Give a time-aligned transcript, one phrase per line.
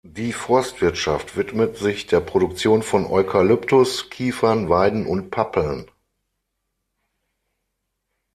[0.03, 5.91] Die Forstwirtschaft widmet sich der Produktion von Eukalyptus, Kiefern, Weiden und Pappeln.